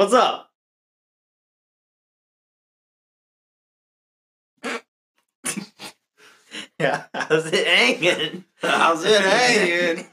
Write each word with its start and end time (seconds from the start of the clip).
What's 0.00 0.14
up? 0.14 0.48
yeah, 6.80 7.04
how's 7.12 7.44
it 7.52 7.66
hanging? 7.66 8.46
How's 8.62 9.04
it 9.04 9.20
hanging? 9.20 10.06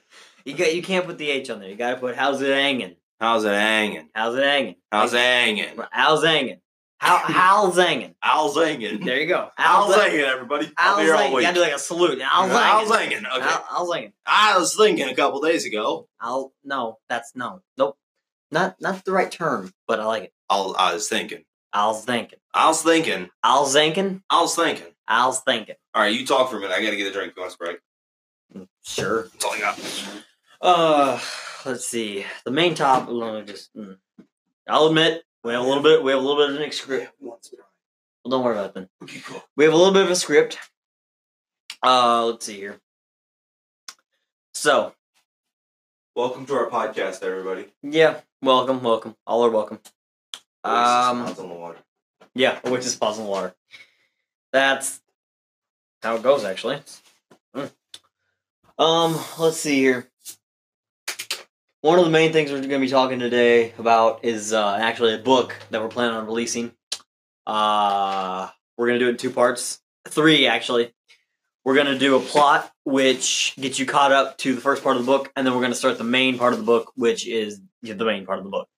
You 0.44 0.56
got 0.56 0.76
you 0.76 0.82
can't 0.82 1.06
put 1.06 1.18
the 1.18 1.30
H 1.30 1.50
on 1.52 1.62
there. 1.62 1.70
You 1.70 1.78
gotta 1.78 1.96
put 1.96 2.18
how's 2.18 2.42
it 2.42 2.54
hanging? 2.54 2.98
How's 3.22 3.46
it 3.46 3.54
hanging? 3.54 4.10
How's 4.14 4.36
it 4.36 4.44
hanging? 4.44 4.76
How's 4.92 5.14
it 5.14 5.20
hanging? 5.20 5.66
How's 5.90 6.22
hanging? 6.26 6.60
How 6.98 7.20
how's 7.20 7.78
hanging? 7.78 8.16
How's 8.20 8.58
hanging? 8.58 9.06
There 9.06 9.22
you 9.22 9.28
go. 9.28 9.52
How's 9.56 9.96
hanging? 9.96 10.18
hanging, 10.18 10.26
everybody? 10.26 10.70
How's 10.76 11.00
I'm 11.00 11.06
here 11.06 11.14
all 11.14 11.20
hanging? 11.20 11.38
You 11.38 11.42
gotta 11.44 11.56
do 11.56 11.62
like 11.62 11.72
a 11.72 11.80
salute. 11.80 12.22
How's 12.22 12.52
How's 12.52 12.90
hanging? 12.90 13.24
hanging? 13.24 13.26
Okay. 13.26 13.56
How's 13.70 13.94
hanging? 13.94 14.12
I 14.26 14.58
was 14.58 14.76
thinking 14.76 15.08
a 15.08 15.16
couple 15.16 15.40
days 15.40 15.66
ago. 15.66 16.10
I'll 16.20 16.52
no. 16.66 16.98
That's 17.08 17.32
no. 17.38 17.62
Nope. 17.78 17.98
Not 18.52 18.76
not 18.80 19.04
the 19.06 19.12
right 19.12 19.32
term, 19.32 19.74
but 19.88 20.00
I 20.00 20.06
like 20.06 20.24
it. 20.24 20.34
I'll, 20.50 20.76
I 20.78 20.94
was 20.94 21.10
thinking. 21.10 21.44
I 21.74 21.88
was 21.88 22.06
thinking. 22.06 22.40
I 22.54 22.68
was 22.68 22.82
thinking. 22.82 23.30
I 23.44 23.60
was 23.60 23.74
thinking. 23.74 24.24
I 24.30 24.42
was 24.42 24.56
thinking. 24.56 24.86
I 25.08 25.28
was 25.28 25.40
thinking. 25.42 25.76
All 25.94 26.02
right, 26.02 26.14
you 26.14 26.26
talk 26.26 26.50
for 26.50 26.58
a 26.58 26.60
minute. 26.60 26.74
I 26.76 26.84
gotta 26.84 26.96
get 26.96 27.08
a 27.08 27.12
drink. 27.14 27.34
You 27.36 27.42
want 27.42 27.52
a 27.52 27.54
Sprite? 27.54 27.80
Sure. 28.84 29.24
That's 29.24 29.46
all 29.46 29.54
I 29.54 29.60
got. 29.60 29.80
Uh, 30.62 31.20
let's 31.66 31.88
see. 31.88 32.26
The 32.46 32.52
main 32.52 32.74
topic. 32.76 33.10
Let 33.10 33.34
me 33.34 33.52
just. 33.54 33.76
mm. 33.76 33.98
I'll 34.68 34.88
admit 34.88 35.24
we 35.44 35.54
have 35.54 35.62
a 35.64 35.68
little 35.68 35.84
bit. 35.84 36.04
We 36.04 36.12
have 36.12 36.22
a 36.22 36.26
little 36.26 36.42
bit 36.46 36.56
of 36.56 36.62
an 36.62 36.72
script. 36.72 37.12
Well, 37.20 37.40
don't 38.30 38.44
worry 38.44 38.56
about 38.58 38.70
it 38.70 38.74
then. 38.74 38.90
Okay, 39.04 39.22
cool. 39.26 39.44
We 39.56 39.66
have 39.66 39.74
a 39.74 39.78
little 39.78 39.94
bit 39.94 40.04
of 40.04 40.12
a 40.12 40.16
script. 40.16 40.58
Uh, 41.84 42.26
let's 42.26 42.46
see 42.46 42.58
here. 42.58 42.80
So 44.54 44.94
Welcome 46.18 46.48
to 46.48 46.56
our 46.56 46.68
podcast, 46.68 47.22
everybody. 47.22 47.68
yeah, 47.84 48.22
welcome, 48.42 48.82
welcome. 48.82 49.16
All 49.28 49.46
are 49.46 49.52
welcome. 49.52 49.80
Um, 50.64 51.22
Oasis 51.22 51.38
on 51.38 51.48
the 51.48 51.54
water. 51.54 51.78
yeah, 52.34 52.58
which 52.68 52.88
is 52.88 52.96
Pause 52.96 53.20
in 53.20 53.26
the 53.26 53.30
Water. 53.30 53.54
That's 54.52 55.00
how 56.02 56.16
it 56.16 56.24
goes, 56.24 56.44
actually. 56.44 56.82
Mm. 57.56 57.72
Um, 58.80 59.20
let's 59.38 59.58
see 59.58 59.76
here. 59.76 60.10
One 61.82 62.00
of 62.00 62.06
the 62.06 62.10
main 62.10 62.34
things 62.34 62.50
we're 62.50 62.62
going 62.62 62.70
to 62.72 62.80
be 62.80 62.88
talking 62.88 63.20
today 63.20 63.74
about 63.78 64.26
is 64.26 64.54
uh, 64.54 64.76
actually 64.82 65.14
a 65.14 65.20
book 65.20 65.56
that 65.70 65.84
we're 65.84 65.88
planning 65.88 66.16
on 66.16 66.26
releasing. 66.26 66.72
Uh, 67.46 68.50
we're 68.76 68.88
going 68.88 68.98
to 68.98 69.06
do 69.06 69.10
it 69.10 69.12
in 69.12 69.18
two 69.18 69.30
parts, 69.30 69.82
three 70.08 70.48
actually. 70.48 70.96
We're 71.68 71.76
going 71.76 71.88
to 71.88 72.00
do 72.00 72.16
a 72.16 72.22
plot 72.22 72.72
which 72.86 73.54
gets 73.60 73.78
you 73.78 73.86
caught 73.86 74.14
up 74.14 74.38
to 74.38 74.56
the 74.56 74.62
first 74.62 74.86
part 74.86 74.96
of 74.96 75.06
the 75.06 75.06
book, 75.06 75.30
and 75.36 75.46
then 75.46 75.54
we're 75.54 75.60
going 75.60 75.74
to 75.74 75.78
start 75.78 75.98
the 75.98 76.06
main 76.06 76.38
part 76.38 76.54
of 76.54 76.60
the 76.60 76.66
book, 76.66 76.94
which 76.96 77.28
is 77.28 77.60
the 77.84 78.06
main 78.06 78.26
part 78.26 78.38
of 78.38 78.46
the 78.46 78.50
book. 78.50 78.70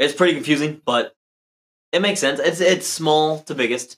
It's 0.00 0.12
pretty 0.12 0.34
confusing, 0.34 0.82
but 0.84 1.14
it 1.92 2.02
makes 2.02 2.18
sense. 2.18 2.40
It's 2.40 2.60
it's 2.60 2.88
small 2.88 3.42
to 3.42 3.54
biggest, 3.54 3.96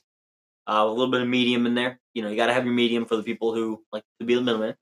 uh, 0.67 0.83
a 0.85 0.87
little 0.87 1.09
bit 1.09 1.21
of 1.21 1.27
medium 1.27 1.65
in 1.65 1.73
there. 1.73 1.99
You 2.13 2.21
know, 2.21 2.29
you 2.29 2.35
got 2.35 2.45
to 2.45 2.53
have 2.53 2.65
your 2.65 2.73
medium 2.75 3.05
for 3.05 3.15
the 3.15 3.23
people 3.23 3.55
who 3.55 3.83
like 3.91 4.03
to 4.19 4.27
be 4.27 4.35
the 4.35 4.41
middleman. 4.41 4.75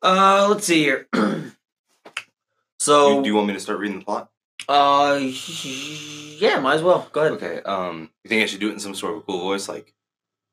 Uh, 0.00 0.46
let's 0.48 0.66
see 0.66 0.84
here. 0.84 1.08
so, 2.78 3.22
do 3.24 3.28
you 3.28 3.34
want 3.34 3.48
me 3.48 3.54
to 3.54 3.60
start 3.60 3.80
reading 3.80 3.98
the 3.98 4.04
plot? 4.04 4.30
uh, 4.68 5.18
yeah, 5.20 6.60
might 6.60 6.74
as 6.74 6.82
well. 6.82 7.08
Go 7.10 7.22
ahead. 7.22 7.32
Okay. 7.32 7.60
Um, 7.62 8.10
you 8.22 8.28
think 8.28 8.44
I 8.44 8.46
should 8.46 8.60
do 8.60 8.68
it 8.68 8.74
in 8.74 8.78
some 8.78 8.94
sort 8.94 9.16
of 9.16 9.26
cool 9.26 9.40
voice? 9.40 9.68
Like, 9.68 9.92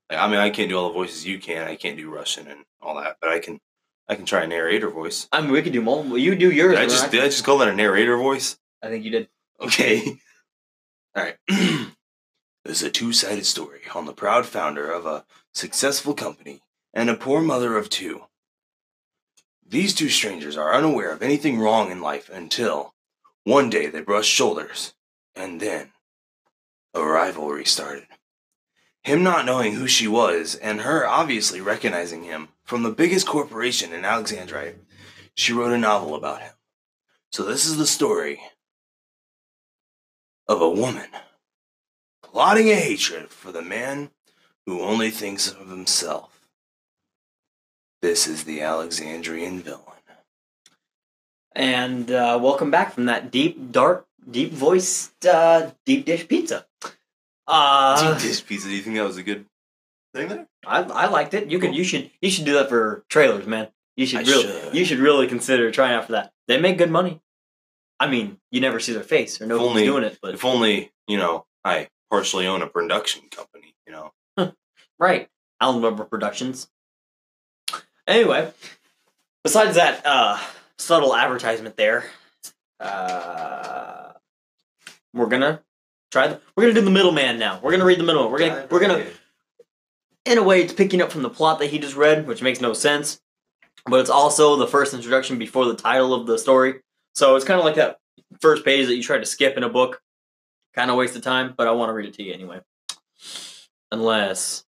I 0.09 0.27
mean, 0.27 0.39
I 0.39 0.49
can't 0.49 0.69
do 0.69 0.77
all 0.77 0.87
the 0.89 0.93
voices 0.93 1.25
you 1.25 1.39
can. 1.39 1.67
I 1.67 1.75
can't 1.75 1.97
do 1.97 2.13
Russian 2.13 2.47
and 2.47 2.65
all 2.81 2.95
that, 2.95 3.17
but 3.21 3.29
I 3.31 3.39
can. 3.39 3.59
I 4.07 4.13
can 4.13 4.25
try 4.25 4.43
a 4.43 4.47
narrator 4.47 4.91
voice. 4.91 5.27
I 5.31 5.41
mean, 5.41 5.51
we 5.51 5.63
could 5.63 5.73
do 5.73 5.81
multiple. 5.81 6.15
You 6.17 6.35
do 6.35 6.51
yours. 6.51 6.73
Did 6.75 6.79
I 6.83 6.85
just 6.85 7.05
I- 7.05 7.09
did 7.09 7.21
I 7.23 7.25
just 7.25 7.43
call 7.43 7.57
that 7.57 7.67
a 7.67 7.73
narrator 7.73 8.15
voice? 8.17 8.59
I 8.83 8.89
think 8.89 9.03
you 9.03 9.09
did. 9.09 9.29
Okay. 9.59 10.19
All 11.15 11.23
right. 11.23 11.37
this 11.47 11.87
is 12.67 12.83
a 12.83 12.91
two-sided 12.91 13.45
story 13.47 13.81
on 13.95 14.05
the 14.05 14.13
proud 14.13 14.45
founder 14.45 14.91
of 14.91 15.07
a 15.07 15.25
successful 15.55 16.13
company 16.13 16.61
and 16.93 17.09
a 17.09 17.15
poor 17.15 17.41
mother 17.41 17.77
of 17.77 17.89
two. 17.89 18.25
These 19.67 19.95
two 19.95 20.09
strangers 20.09 20.55
are 20.55 20.73
unaware 20.75 21.11
of 21.11 21.23
anything 21.23 21.57
wrong 21.57 21.89
in 21.89 21.99
life 22.01 22.29
until 22.31 22.93
one 23.43 23.71
day 23.71 23.87
they 23.87 24.01
brush 24.01 24.27
shoulders, 24.27 24.93
and 25.35 25.59
then 25.59 25.93
a 26.93 27.03
rivalry 27.03 27.65
started. 27.65 28.05
Him 29.05 29.21
not 29.21 29.45
knowing 29.45 29.73
who 29.73 29.87
she 29.87 30.07
was, 30.07 30.55
and 30.55 30.81
her 30.81 31.07
obviously 31.07 31.61
recognizing 31.61 32.23
him 32.23 32.47
from 32.63 32.81
the 32.81 32.89
biggest 32.89 33.27
corporation 33.27 33.93
in 33.93 34.01
Alexandrite, 34.01 34.77
she 35.35 35.53
wrote 35.53 35.73
a 35.73 35.77
novel 35.77 36.15
about 36.15 36.41
him. 36.41 36.53
So 37.31 37.43
this 37.43 37.67
is 37.67 37.77
the 37.77 37.85
story 37.85 38.41
of 40.47 40.59
a 40.59 40.71
woman 40.71 41.05
plotting 42.23 42.71
a 42.71 42.75
hatred 42.75 43.29
for 43.29 43.51
the 43.51 43.61
man 43.61 44.09
who 44.65 44.81
only 44.81 45.11
thinks 45.11 45.51
of 45.51 45.69
himself. 45.69 46.47
This 48.01 48.25
is 48.25 48.45
the 48.45 48.61
Alexandrian 48.61 49.59
villain. 49.59 49.83
And 51.51 52.09
uh, 52.09 52.39
welcome 52.41 52.71
back 52.71 52.93
from 52.93 53.05
that 53.05 53.29
deep, 53.29 53.71
dark, 53.71 54.07
deep 54.31 54.51
voiced, 54.51 55.27
uh, 55.27 55.73
deep 55.85 56.05
dish 56.05 56.27
pizza. 56.27 56.65
Uh, 57.47 58.17
dish 58.19 58.45
pizza. 58.45 58.67
Do 58.67 58.75
you 58.75 58.81
think 58.81 58.95
that 58.95 59.03
was 59.03 59.17
a 59.17 59.23
good 59.23 59.45
thing 60.13 60.27
there? 60.29 60.47
I, 60.65 60.81
I 60.81 61.05
liked 61.07 61.33
it. 61.33 61.51
You 61.51 61.59
could 61.59 61.75
you 61.75 61.83
should 61.83 62.09
you 62.21 62.29
should 62.31 62.45
do 62.45 62.53
that 62.53 62.69
for 62.69 63.05
trailers, 63.09 63.45
man. 63.45 63.67
You 63.95 64.05
should 64.05 64.19
I 64.27 64.31
really 64.31 64.43
should. 64.61 64.75
you 64.75 64.85
should 64.85 64.99
really 64.99 65.27
consider 65.27 65.71
trying 65.71 65.93
out 65.93 66.05
for 66.05 66.13
that. 66.13 66.31
They 66.47 66.59
make 66.59 66.77
good 66.77 66.91
money. 66.91 67.21
I 67.99 68.07
mean, 68.07 68.39
you 68.51 68.59
never 68.61 68.79
see 68.79 68.93
their 68.93 69.03
face 69.03 69.39
or 69.39 69.45
who's 69.47 69.59
only- 69.59 69.85
doing 69.85 70.03
it, 70.03 70.17
but 70.21 70.33
If 70.33 70.43
only 70.43 70.91
you 71.07 71.17
know 71.17 71.45
I 71.63 71.89
partially 72.09 72.47
own 72.47 72.61
a 72.61 72.67
production 72.67 73.23
company. 73.29 73.75
You 73.87 73.93
know. 74.37 74.53
right, 74.99 75.29
Alan 75.61 75.81
Weber 75.81 76.05
Productions. 76.05 76.67
Anyway, 78.07 78.51
besides 79.43 79.75
that 79.75 80.05
uh, 80.05 80.39
subtle 80.77 81.15
advertisement 81.15 81.75
there, 81.77 82.05
uh, 82.79 84.11
we're 85.13 85.25
gonna 85.27 85.61
try. 86.15 86.27
The, 86.27 86.39
we're 86.55 86.63
gonna 86.63 86.73
do 86.73 86.81
the 86.81 86.91
middleman 86.91 87.37
now. 87.37 87.59
We're 87.61 87.71
gonna 87.71 87.85
read 87.85 87.99
the 87.99 88.03
middleman. 88.03 88.31
We're 88.31 88.39
gonna 88.39 88.67
we're 88.71 88.79
gonna 88.79 89.05
in 90.25 90.37
a 90.39 90.43
way, 90.43 90.61
it's 90.63 90.73
picking 90.73 91.01
up 91.01 91.11
from 91.11 91.21
the 91.21 91.29
plot 91.29 91.59
that 91.59 91.67
he 91.67 91.77
just 91.77 91.95
read, 91.95 92.25
which 92.25 92.41
makes 92.41 92.59
no 92.59 92.73
sense. 92.73 93.21
But 93.85 93.99
it's 93.99 94.09
also 94.09 94.55
the 94.55 94.65
first 94.67 94.93
introduction 94.95 95.37
before 95.37 95.65
the 95.65 95.75
title 95.75 96.13
of 96.15 96.25
the 96.25 96.39
story. 96.39 96.81
So 97.13 97.35
it's 97.35 97.45
kind 97.45 97.59
of 97.59 97.65
like 97.65 97.75
that 97.75 97.99
first 98.41 98.65
page 98.65 98.87
that 98.87 98.95
you 98.95 99.03
try 99.03 99.19
to 99.19 99.25
skip 99.25 99.55
in 99.57 99.63
a 99.63 99.69
book. 99.69 100.01
Kind 100.73 100.89
of 100.89 100.97
waste 100.97 101.15
of 101.15 101.21
time, 101.21 101.53
but 101.55 101.67
I 101.67 101.71
want 101.71 101.89
to 101.89 101.93
read 101.93 102.07
it 102.07 102.15
to 102.15 102.23
you 102.23 102.33
anyway. 102.33 102.59
Unless 103.91 104.65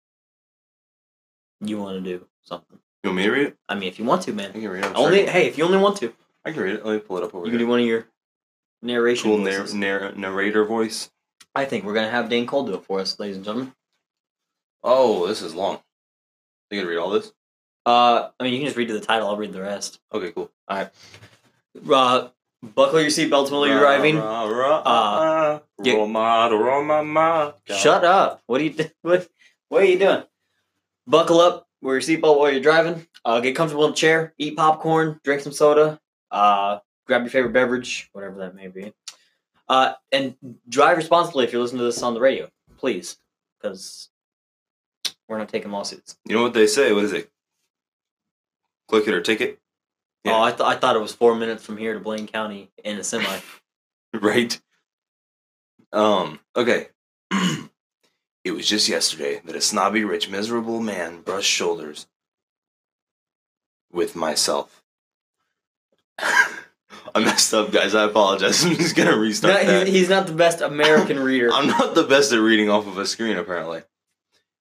you 1.60 1.78
want 1.78 2.02
to 2.04 2.18
do 2.18 2.26
something. 2.42 2.78
You 3.02 3.10
want 3.10 3.16
me 3.18 3.22
to 3.24 3.30
read 3.30 3.46
it? 3.48 3.56
I 3.68 3.74
mean, 3.74 3.88
if 3.88 3.98
you 3.98 4.04
want 4.04 4.22
to, 4.22 4.32
I 4.32 4.34
man. 4.34 4.52
can 4.52 4.68
read 4.68 4.84
it. 4.84 4.86
I'm 4.90 4.96
Only 4.96 5.18
sorry. 5.20 5.30
hey, 5.30 5.46
if 5.46 5.56
you 5.56 5.64
only 5.64 5.78
want 5.78 5.96
to, 5.98 6.12
I 6.44 6.50
can 6.50 6.62
read 6.62 6.74
it. 6.74 6.84
Let 6.84 6.94
me 6.94 6.98
pull 6.98 7.18
it 7.18 7.22
up 7.24 7.34
over 7.34 7.46
you 7.46 7.52
can 7.52 7.60
here. 7.60 7.66
do 7.66 7.70
one 7.70 7.80
of 7.80 7.86
your 7.86 8.06
narration. 8.82 9.30
Cool 9.30 9.38
narr- 9.38 9.60
voices. 9.60 9.74
narr- 9.74 10.12
narrator 10.12 10.64
voice. 10.64 11.10
I 11.54 11.64
think 11.64 11.84
we're 11.84 11.94
gonna 11.94 12.10
have 12.10 12.28
Dane 12.28 12.46
Cole 12.46 12.66
do 12.66 12.74
it 12.74 12.84
for 12.84 13.00
us, 13.00 13.18
ladies 13.18 13.36
and 13.36 13.44
gentlemen. 13.44 13.72
Oh, 14.82 15.26
this 15.26 15.42
is 15.42 15.54
long. 15.54 15.80
You 16.70 16.80
gonna 16.80 16.90
read 16.90 16.98
all 16.98 17.10
this? 17.10 17.32
Uh, 17.86 18.30
I 18.38 18.44
mean, 18.44 18.52
you 18.54 18.58
can 18.60 18.66
just 18.66 18.76
read 18.76 18.88
to 18.88 18.94
the 18.94 19.00
title. 19.00 19.28
I'll 19.28 19.36
read 19.36 19.52
the 19.52 19.60
rest. 19.60 20.00
Okay, 20.12 20.32
cool. 20.32 20.50
All 20.68 20.76
right. 20.78 20.90
Uh, 21.90 22.28
buckle 22.62 23.00
your 23.00 23.10
seatbelts 23.10 23.50
while 23.50 23.66
you're 23.66 23.78
driving. 23.78 24.16
Rah, 24.16 24.44
rah, 24.44 24.78
Uh, 24.78 25.60
get- 25.82 25.96
Roma, 25.96 26.48
Roma, 26.50 27.54
Shut 27.66 28.04
up! 28.04 28.42
What 28.46 28.60
are 28.60 28.64
you 28.64 28.74
what? 29.02 29.28
What 29.68 29.82
are 29.82 29.86
you 29.86 29.98
doing? 29.98 30.24
Buckle 31.06 31.40
up. 31.40 31.68
Wear 31.82 31.96
your 31.96 32.00
seatbelt 32.02 32.38
while 32.38 32.50
you're 32.50 32.62
driving. 32.62 33.06
Uh, 33.24 33.40
get 33.40 33.54
comfortable 33.54 33.84
in 33.84 33.90
the 33.90 33.96
chair. 33.96 34.32
Eat 34.38 34.56
popcorn. 34.56 35.20
Drink 35.22 35.42
some 35.42 35.52
soda. 35.52 36.00
Uh, 36.30 36.78
grab 37.06 37.22
your 37.22 37.30
favorite 37.30 37.52
beverage, 37.52 38.08
whatever 38.12 38.38
that 38.38 38.54
may 38.54 38.68
be. 38.68 38.92
Uh, 39.68 39.92
and 40.12 40.36
drive 40.68 40.96
responsibly 40.96 41.44
if 41.44 41.52
you're 41.52 41.62
listening 41.62 41.78
to 41.78 41.84
this 41.84 42.02
on 42.02 42.14
the 42.14 42.20
radio, 42.20 42.48
please, 42.76 43.16
because 43.58 44.10
we're 45.28 45.38
not 45.38 45.48
taking 45.48 45.70
lawsuits. 45.70 46.18
You 46.26 46.36
know 46.36 46.42
what 46.42 46.54
they 46.54 46.66
say? 46.66 46.92
What 46.92 47.04
is 47.04 47.12
it? 47.12 47.30
Click 48.88 49.08
it 49.08 49.14
or 49.14 49.22
ticket, 49.22 49.58
Yeah. 50.24 50.32
Oh, 50.36 50.42
I, 50.42 50.50
th- 50.50 50.60
I 50.60 50.76
thought 50.76 50.96
it 50.96 51.00
was 51.00 51.14
four 51.14 51.34
minutes 51.34 51.64
from 51.64 51.78
here 51.78 51.94
to 51.94 52.00
Blaine 52.00 52.26
County 52.26 52.70
in 52.84 52.98
a 52.98 53.04
semi. 53.04 53.38
right? 54.12 54.60
Um. 55.92 56.40
Okay. 56.54 56.88
it 58.44 58.52
was 58.52 58.68
just 58.68 58.88
yesterday 58.88 59.40
that 59.44 59.56
a 59.56 59.60
snobby, 59.60 60.04
rich, 60.04 60.28
miserable 60.28 60.80
man 60.80 61.22
brushed 61.22 61.50
shoulders 61.50 62.06
with 63.90 64.14
myself. 64.14 64.82
I 67.14 67.20
messed 67.20 67.54
up, 67.54 67.70
guys. 67.70 67.94
I 67.94 68.04
apologize. 68.04 68.64
I'm 68.64 68.74
just 68.74 68.96
gonna 68.96 69.16
restart 69.16 69.54
No, 69.64 69.70
that. 69.78 69.86
he's, 69.86 69.96
he's 69.96 70.08
not 70.08 70.26
the 70.26 70.32
best 70.32 70.60
American 70.60 71.18
reader. 71.18 71.50
I'm 71.52 71.68
not 71.68 71.94
the 71.94 72.02
best 72.04 72.32
at 72.32 72.38
reading 72.40 72.68
off 72.70 72.86
of 72.86 72.98
a 72.98 73.06
screen, 73.06 73.36
apparently. 73.36 73.82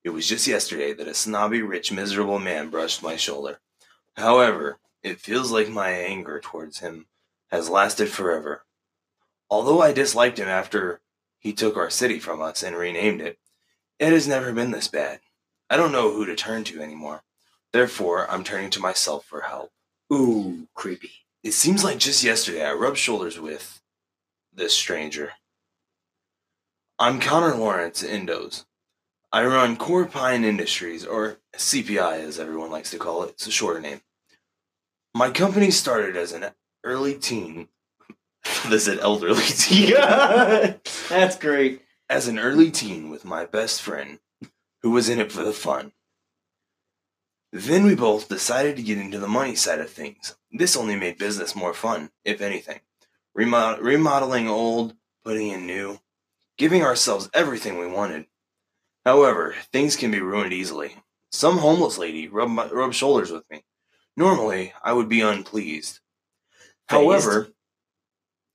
It 0.04 0.10
was 0.10 0.28
just 0.28 0.48
yesterday 0.48 0.94
that 0.94 1.08
a 1.08 1.14
snobby, 1.14 1.62
rich, 1.62 1.92
miserable 1.92 2.40
man 2.40 2.70
brushed 2.70 3.02
my 3.02 3.16
shoulder. 3.16 3.60
However, 4.16 4.80
it 5.02 5.20
feels 5.20 5.52
like 5.52 5.70
my 5.70 5.90
anger 5.90 6.40
towards 6.40 6.80
him 6.80 7.08
has 7.52 7.70
lasted 7.70 8.10
forever. 8.10 8.66
Although 9.50 9.82
I 9.82 9.94
disliked 9.94 10.40
him 10.40 10.48
after 10.48 11.00
he 11.40 11.54
took 11.54 11.78
our 11.78 11.90
city 11.90 12.20
from 12.20 12.42
us 12.42 12.64
and 12.64 12.76
renamed 12.76 13.22
it, 13.22 13.38
it 14.00 14.12
has 14.12 14.28
never 14.28 14.52
been 14.52 14.72
this 14.72 14.88
bad. 14.88 15.20
I 15.70 15.78
don't 15.78 15.92
know 15.92 16.12
who 16.12 16.26
to 16.26 16.36
turn 16.36 16.64
to 16.66 16.82
anymore. 16.82 17.24
Therefore, 17.72 18.30
I'm 18.30 18.44
turning 18.44 18.70
to 18.72 18.80
myself 18.80 19.26
for 19.26 19.42
help. 19.42 19.72
Ooh, 20.12 20.68
creepy. 20.76 21.12
It 21.44 21.54
seems 21.54 21.84
like 21.84 21.98
just 21.98 22.24
yesterday 22.24 22.66
I 22.66 22.74
rubbed 22.74 22.98
shoulders 22.98 23.40
with 23.40 23.82
this 24.54 24.74
stranger. 24.74 25.34
I'm 26.98 27.20
Connor 27.20 27.56
Lawrence 27.56 28.02
Indos. 28.02 28.66
I 29.32 29.44
run 29.46 29.76
Core 29.76 30.06
Pine 30.06 30.46
Industries, 30.46 31.06
or 31.06 31.40
CPI 31.58 32.20
as 32.20 32.40
everyone 32.40 32.70
likes 32.72 32.92
to 32.92 32.98
call 33.00 33.24
it. 33.24 33.32
It's 33.32 33.48
a 33.48 33.52
shorter 33.52 33.82
name. 33.82 34.02
My 35.14 35.32
company 35.32 35.72
started 35.72 36.16
as 36.16 36.32
an 36.32 36.46
early 36.84 37.16
teen. 37.16 37.68
this 38.68 38.88
is 38.88 39.00
elderly 39.00 39.44
teen. 39.48 39.94
That's 41.10 41.36
great. 41.38 41.82
as 42.10 42.28
an 42.28 42.40
early 42.40 42.70
teen 42.72 43.10
with 43.10 43.26
my 43.26 43.46
best 43.46 43.82
friend, 43.82 44.20
who 44.82 44.92
was 44.92 45.10
in 45.10 45.20
it 45.20 45.32
for 45.32 45.44
the 45.44 45.52
fun. 45.54 45.92
Then 47.56 47.86
we 47.86 47.94
both 47.94 48.30
decided 48.30 48.78
to 48.78 48.82
get 48.82 48.98
into 48.98 49.20
the 49.20 49.28
money 49.28 49.54
side 49.54 49.80
of 49.80 49.92
things. 49.92 50.36
This 50.52 50.76
only 50.76 50.96
made 50.96 51.20
business 51.20 51.56
more 51.56 51.76
fun, 51.76 52.10
if 52.26 52.42
anything. 52.42 52.80
Remod- 53.38 53.80
remodeling 53.80 54.50
old, 54.50 54.96
putting 55.24 55.50
in 55.50 55.68
new, 55.68 56.00
giving 56.58 56.82
ourselves 56.82 57.30
everything 57.32 57.78
we 57.78 57.86
wanted. 57.86 58.26
However, 59.06 59.54
things 59.72 59.96
can 59.96 60.10
be 60.10 60.20
ruined 60.20 60.52
easily. 60.52 60.96
Some 61.30 61.60
homeless 61.60 62.00
lady 62.00 62.28
rubbed, 62.28 62.54
my, 62.54 62.68
rubbed 62.70 62.96
shoulders 62.96 63.30
with 63.30 63.48
me. 63.52 63.64
Normally, 64.18 64.74
I 64.84 64.94
would 64.94 65.08
be 65.08 65.22
unpleased. 65.22 66.00
However, 66.88 67.50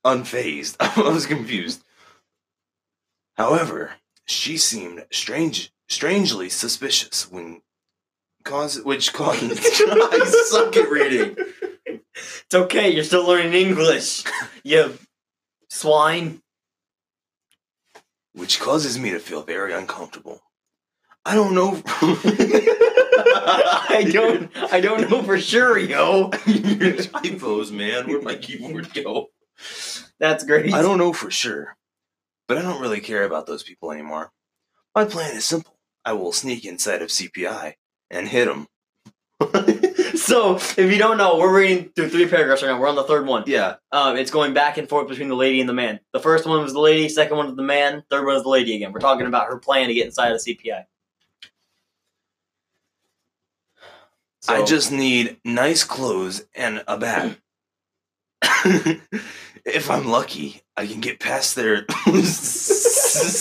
unfazed. 0.03 0.75
I 0.81 1.09
was 1.09 1.25
confused. 1.25 1.85
However, 3.37 3.93
she 4.25 4.57
seemed 4.57 5.05
strange, 5.09 5.71
strangely 5.87 6.49
suspicious 6.49 7.31
when 7.31 7.61
cause 8.49 8.81
which 8.81 9.13
caused 9.13 9.43
I 9.43 10.25
suck 10.47 10.75
at 10.75 10.89
reading. 10.89 11.37
It's 11.85 12.55
okay, 12.55 12.89
you're 12.89 13.03
still 13.03 13.27
learning 13.27 13.53
English. 13.53 14.23
You 14.63 14.97
swine. 15.69 16.41
Which 18.33 18.59
causes 18.59 18.97
me 18.97 19.11
to 19.11 19.19
feel 19.19 19.43
very 19.43 19.73
uncomfortable. 19.73 20.41
I 21.25 21.35
don't 21.35 21.53
know. 21.53 21.81
I 23.91 24.09
don't 24.11 24.51
I 24.73 24.81
don't 24.81 25.09
know 25.09 25.21
for 25.21 25.39
sure, 25.39 25.77
yo. 25.77 26.31
Your 26.47 26.95
typos, 26.97 27.71
man. 27.71 28.07
Where'd 28.07 28.23
my 28.23 28.35
keyboard 28.35 28.91
go? 28.93 29.27
That's 30.19 30.43
great. 30.43 30.73
I 30.73 30.81
don't 30.81 30.97
know 30.97 31.13
for 31.13 31.29
sure, 31.29 31.75
but 32.47 32.57
I 32.57 32.63
don't 32.63 32.81
really 32.81 33.01
care 33.01 33.25
about 33.25 33.45
those 33.45 33.61
people 33.61 33.91
anymore. 33.91 34.31
My 34.95 35.05
plan 35.05 35.35
is 35.35 35.45
simple. 35.45 35.77
I 36.03 36.13
will 36.13 36.31
sneak 36.31 36.65
inside 36.65 37.03
of 37.03 37.09
CPI 37.09 37.75
and 38.09 38.27
hit 38.27 38.45
them. 38.45 38.67
so, 40.15 40.55
if 40.55 40.77
you 40.77 40.97
don't 40.97 41.17
know, 41.17 41.37
we're 41.37 41.57
reading 41.57 41.89
through 41.95 42.09
three 42.09 42.27
paragraphs 42.27 42.61
right 42.61 42.69
now. 42.69 42.79
We're 42.79 42.89
on 42.89 42.95
the 42.95 43.03
third 43.03 43.25
one. 43.25 43.43
Yeah, 43.47 43.75
Um, 43.91 44.17
it's 44.17 44.31
going 44.31 44.53
back 44.53 44.77
and 44.77 44.87
forth 44.87 45.07
between 45.07 45.29
the 45.29 45.35
lady 45.35 45.61
and 45.61 45.69
the 45.69 45.73
man. 45.73 45.99
The 46.11 46.19
first 46.19 46.45
one 46.45 46.61
was 46.61 46.73
the 46.73 46.79
lady, 46.79 47.07
second 47.07 47.37
one 47.37 47.47
was 47.47 47.55
the 47.55 47.63
man, 47.63 48.03
third 48.09 48.25
one 48.25 48.35
was 48.35 48.43
the 48.43 48.49
lady 48.49 48.75
again. 48.75 48.91
We're 48.91 48.99
talking 48.99 49.27
about 49.27 49.47
her 49.47 49.57
plan 49.57 49.87
to 49.87 49.93
get 49.93 50.05
inside 50.05 50.31
of 50.31 50.43
the 50.43 50.55
CPI. 50.55 50.83
I 54.47 54.63
just 54.63 54.91
need 54.91 55.37
nice 55.45 55.83
clothes 55.83 56.45
and 56.55 56.83
a 56.87 56.97
bat. 56.97 57.37
if 59.73 59.89
I'm 59.89 60.07
lucky, 60.07 60.61
I 60.77 60.85
can 60.87 60.99
get 61.01 61.19
past 61.19 61.55
their 61.55 61.85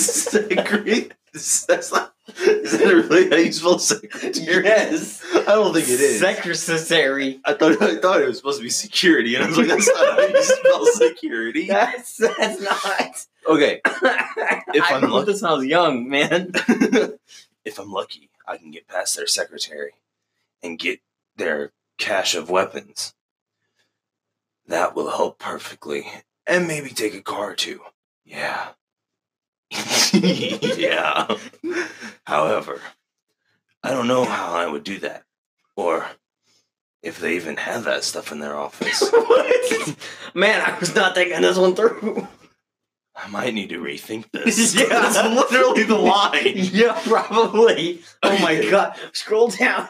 secret. 0.09 1.13
That's 1.33 1.93
not. 1.93 2.15
Is 2.41 2.73
that 2.79 2.85
really 2.95 3.31
how 3.31 3.37
you 3.37 3.53
spell 3.53 3.79
secretary? 3.79 4.65
Yes. 4.65 5.23
I 5.35 5.45
don't 5.55 5.73
think 5.73 5.89
it 5.89 6.01
is. 6.01 6.21
Secretary. 6.21 7.41
I 7.45 7.55
thought 7.55 7.81
I 7.83 7.97
thought 8.01 8.21
it 8.23 8.27
was 8.29 8.37
supposed 8.39 8.59
to 8.59 8.63
be 8.63 8.71
security, 8.71 9.35
and 9.35 9.45
I 9.45 9.49
was 9.49 9.57
like, 9.59 9.69
that's 9.69 9.87
not 9.89 10.07
how 10.07 10.21
you 10.27 10.43
spell 10.43 10.87
security. 10.87 11.67
That's 11.69 12.17
that's 12.17 12.61
not. 12.61 13.27
Okay, 13.49 13.81
if 13.85 14.03
I 14.03 14.95
I'm 14.97 15.03
wrote 15.05 15.11
lucky- 15.13 15.33
this 15.33 15.43
I 15.43 15.53
was 15.55 15.65
young, 15.65 16.09
man. 16.09 16.53
if 17.65 17.79
I'm 17.79 17.91
lucky, 17.93 18.29
I 18.47 18.59
can 18.59 18.71
get 18.71 18.87
past 18.89 19.17
their 19.17 19.27
secretary 19.27 19.93
and 20.63 20.79
get 20.79 21.01
their 21.37 21.73
cache 21.97 22.35
of 22.35 22.51
weapons. 22.51 23.15
That 24.69 24.95
will 24.95 25.11
help 25.11 25.39
perfectly. 25.39 26.07
And 26.47 26.67
maybe 26.69 26.91
take 26.91 27.15
a 27.15 27.23
car 27.23 27.51
or 27.51 27.55
two. 27.55 27.81
Yeah. 28.25 28.69
yeah. 30.13 31.27
However, 32.25 32.81
I 33.83 33.91
don't 33.91 34.09
know 34.09 34.25
how 34.25 34.55
I 34.55 34.67
would 34.67 34.85
do 34.85 34.99
that. 35.01 35.25
Or 35.77 36.07
if 37.03 37.19
they 37.19 37.37
even 37.37 37.57
have 37.57 37.85
that 37.85 38.05
stuff 38.05 38.33
in 38.33 38.41
their 38.41 38.57
office. 38.57 39.09
what? 39.11 39.97
Man, 40.35 40.61
I 40.61 40.79
was 40.79 40.95
not 40.95 41.15
thinking 41.15 41.41
this 41.43 41.59
one 41.59 41.75
through. 41.75 42.27
I 43.17 43.29
might 43.29 43.55
need 43.55 43.71
to 43.71 43.81
rethink 43.81 44.31
this. 44.33 44.75
Yeah. 44.75 44.87
That's 44.89 45.17
literally 45.17 45.85
the 45.85 45.97
line. 45.99 46.53
yeah, 46.55 46.99
probably. 47.05 48.03
Oh 48.23 48.39
my 48.39 48.69
god. 48.71 48.97
Scroll 49.13 49.49
down. 49.49 49.89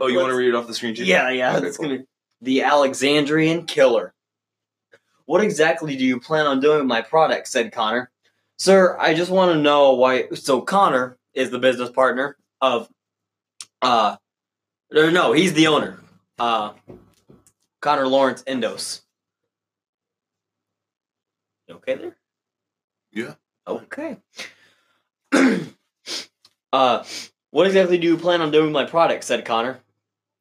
Oh, 0.00 0.06
you 0.06 0.18
want 0.18 0.30
to 0.30 0.36
read 0.36 0.48
it 0.48 0.54
off 0.54 0.66
the 0.66 0.74
screen 0.74 0.94
too? 0.94 1.04
Yeah, 1.04 1.30
yeah. 1.30 1.52
Okay, 1.56 1.64
That's 1.64 1.76
cool. 1.76 1.88
gonna 1.88 2.04
the 2.40 2.62
Alexandrian 2.62 3.66
killer. 3.66 4.14
What 5.30 5.44
exactly 5.44 5.94
do 5.94 6.04
you 6.04 6.18
plan 6.18 6.46
on 6.46 6.58
doing 6.58 6.78
with 6.78 6.88
my 6.88 7.02
product? 7.02 7.46
said 7.46 7.70
Connor. 7.70 8.10
Sir, 8.58 8.96
I 8.98 9.14
just 9.14 9.30
want 9.30 9.52
to 9.52 9.60
know 9.60 9.92
why. 9.92 10.28
So 10.30 10.60
Connor 10.60 11.18
is 11.34 11.50
the 11.50 11.58
business 11.60 11.88
partner 11.88 12.36
of, 12.60 12.88
uh, 13.80 14.16
no, 14.90 15.30
he's 15.32 15.52
the 15.52 15.68
owner. 15.68 16.00
Uh, 16.36 16.72
Connor 17.80 18.08
Lawrence 18.08 18.42
Endos. 18.42 19.02
You 21.68 21.76
okay 21.76 21.94
there? 21.94 22.16
Yeah. 23.12 23.34
Okay. 23.68 24.16
uh, 26.72 27.04
what 27.52 27.68
exactly 27.68 27.98
do 27.98 28.08
you 28.08 28.16
plan 28.16 28.40
on 28.40 28.50
doing 28.50 28.64
with 28.64 28.72
my 28.72 28.84
product? 28.84 29.22
said 29.22 29.44
Connor. 29.44 29.78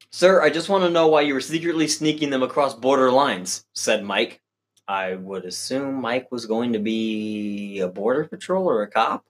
Sir, 0.09 0.41
I 0.41 0.49
just 0.49 0.67
want 0.67 0.83
to 0.83 0.89
know 0.89 1.09
why 1.09 1.21
you 1.21 1.35
were 1.35 1.41
secretly 1.41 1.87
sneaking 1.87 2.31
them 2.31 2.41
across 2.41 2.73
border 2.73 3.11
lines, 3.11 3.67
said 3.75 4.03
Mike. 4.03 4.41
I 4.89 5.13
would 5.13 5.45
assume 5.45 6.01
Mike 6.01 6.31
was 6.31 6.47
going 6.47 6.73
to 6.73 6.79
be 6.79 7.79
a 7.79 7.87
border 7.87 8.25
patrol 8.25 8.67
or 8.67 8.81
a 8.81 8.87
cop. 8.89 9.23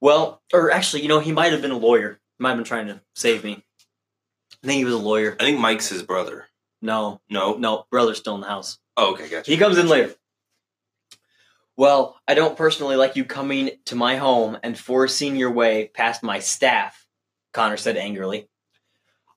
Well, 0.00 0.42
or 0.52 0.72
actually, 0.72 1.02
you 1.02 1.08
know, 1.08 1.20
he 1.20 1.30
might 1.30 1.52
have 1.52 1.62
been 1.62 1.70
a 1.70 1.78
lawyer. 1.78 2.18
He 2.36 2.42
Might 2.42 2.48
have 2.50 2.58
been 2.58 2.64
trying 2.64 2.88
to 2.88 3.00
save 3.14 3.44
me. 3.44 3.62
I 4.64 4.66
think 4.66 4.78
he 4.78 4.84
was 4.84 4.94
a 4.94 4.98
lawyer. 4.98 5.36
I 5.38 5.44
think 5.44 5.60
Mike's 5.60 5.88
his 5.88 6.02
brother. 6.02 6.46
No, 6.82 7.20
No? 7.30 7.54
no, 7.54 7.86
brother's 7.88 8.18
still 8.18 8.34
in 8.34 8.40
the 8.40 8.48
house. 8.48 8.78
Oh, 8.96 9.12
okay, 9.12 9.28
gotcha. 9.28 9.48
He 9.50 9.56
comes 9.56 9.78
in 9.78 9.88
later. 9.88 10.12
Well, 11.76 12.18
I 12.26 12.34
don't 12.34 12.56
personally 12.56 12.96
like 12.96 13.14
you 13.14 13.24
coming 13.24 13.70
to 13.84 13.94
my 13.94 14.16
home 14.16 14.58
and 14.64 14.76
forcing 14.76 15.36
your 15.36 15.52
way 15.52 15.86
past 15.94 16.24
my 16.24 16.40
staff, 16.40 17.06
Connor 17.52 17.76
said 17.76 17.96
angrily. 17.96 18.48